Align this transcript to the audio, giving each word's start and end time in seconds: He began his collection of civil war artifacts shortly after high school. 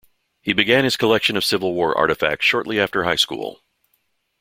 He 0.41 0.51
began 0.53 0.83
his 0.83 0.97
collection 0.97 1.37
of 1.37 1.43
civil 1.45 1.75
war 1.75 1.95
artifacts 1.95 2.43
shortly 2.47 2.79
after 2.79 3.03
high 3.03 3.17
school. 3.17 3.61